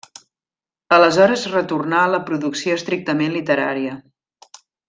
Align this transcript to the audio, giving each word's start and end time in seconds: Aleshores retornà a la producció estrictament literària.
Aleshores 0.97 1.43
retornà 1.51 1.99
a 2.05 2.09
la 2.15 2.21
producció 2.31 2.81
estrictament 2.81 3.39
literària. 3.39 3.95